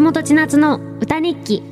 [0.00, 1.62] ちなつの歌日記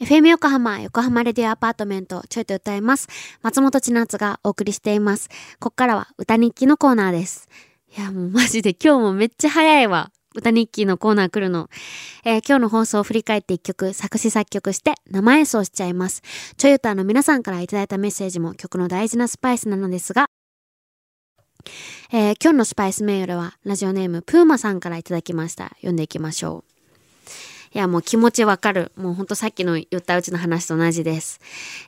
[0.00, 3.08] FM 横浜、横浜レディオアパートメント、ちょいと歌います。
[3.42, 5.28] 松本千夏がお送りしています。
[5.60, 7.48] こっからは歌日記のコーナーです。
[7.96, 10.10] いや、もうマジで今日もめっちゃ早いわ。
[10.34, 11.68] 歌日記のコーナー来るの。
[12.24, 16.22] えー、今日の放送を振り返って一曲作詞作曲して生演奏しちゃいます。
[16.56, 20.30] ちょい歌の皆さんからいただいたメッセージも曲の大事なスパイスなのですが、
[22.10, 25.72] えー、今日のスパイスメールはラジオネームプーマさんからいただきました。
[25.76, 26.78] 読んでいきましょう。
[27.74, 28.92] いや、もう気持ちわかる。
[28.96, 31.38] もうほんとさっきの言ったうちの話と同じです。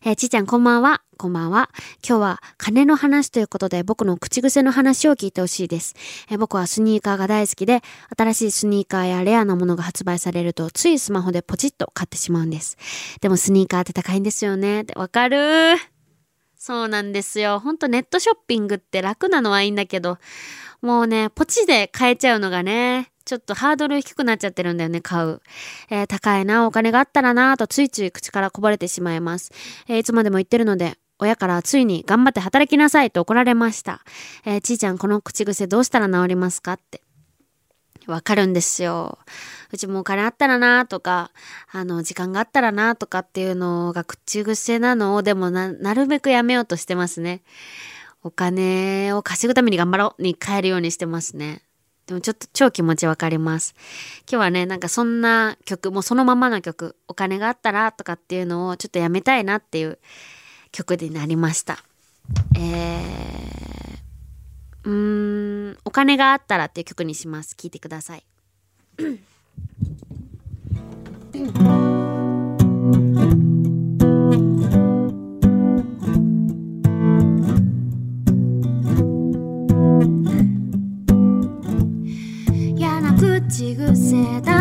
[0.04, 1.00] えー、ちーちゃんこんばんは。
[1.16, 1.70] こんばんは。
[2.06, 5.94] 今日は金の話ということで僕の口癖の話を聞いてほしいです。
[6.30, 7.80] えー、僕はスニーカーが大好きで、
[8.14, 12.76] 新しいスニーカーやレアなものが発売されると、ついスマホでポチッと買ってしまうんです。
[13.22, 14.84] でもスニーカーって高いんですよね。
[14.96, 15.99] わかる
[16.62, 17.58] そうなんですよ。
[17.58, 20.18] ほんとネットショッピングって楽なのはいいんだけど、
[20.82, 25.40] もうね、ポチで買えちゃうのがね、ちょっとハードル低くなっちゃってるんだよね、買う。
[25.88, 29.52] えー、高いな、お金があったらな、とついつい口からこぼれてしまいます。
[29.88, 34.02] えー、いつまでも言ってるので、親からついに頑張って働きなさいと怒られました。
[34.44, 37.00] えー、ちーちゃんこの口癖どうしたら治りますかって。
[38.06, 39.18] わかるんですよ。
[39.72, 41.30] うちもお金あったらなとか、
[41.70, 47.42] あの、時間があったらなとかっていうのが口癖なのを、でもな、なるべくやめようとしてますね。
[48.22, 51.62] お金を稼ぐために頑張ろうに変えるようにしてますね。
[52.06, 53.74] でもちょっと超気持ちわかります。
[54.28, 59.98] 今日はね、なんかそんな曲、もうそのままの曲、お金があったらとかっていうのをちょっとやめたいなっていう
[60.72, 61.84] 曲になりました。
[62.56, 67.54] えー、うーん、お金があったらっていう曲にします。
[67.54, 68.24] 聴いてください。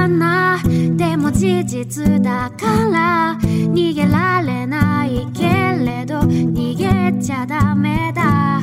[0.09, 0.59] な。
[0.97, 8.61] でも事実だから逃げられないけれど逃げちゃダメだ。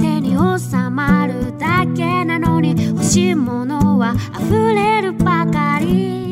[0.00, 6.27] 手に収まるだけなのに欲しいものは溢れるばかり。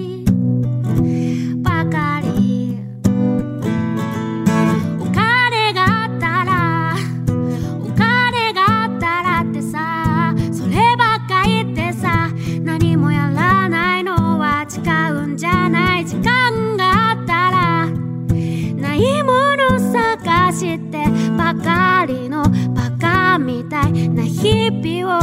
[21.62, 22.42] かりの
[22.74, 25.20] バカみたいな日々を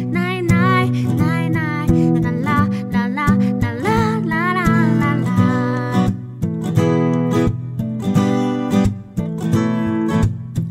[0.07, 1.87] ないないないない
[2.21, 5.29] ララララララララララ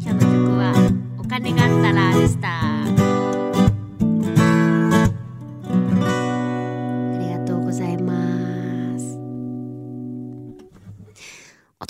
[0.01, 0.63] 今日の曲は
[1.19, 2.60] お金があったらでした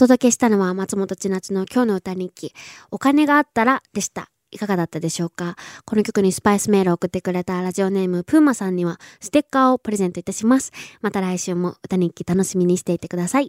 [0.00, 2.54] 届けしたのは松本千夏の今日の歌日記、
[2.90, 4.30] お金があったらでした。
[4.50, 5.56] いかがだったでしょうか？
[5.84, 10.72] この曲にスパイスメールを送ってくれたラジオネームプーマさんにはステッカーをプレゼントいたします。
[11.02, 13.48] また来週も歌日記楽しみにしていてください。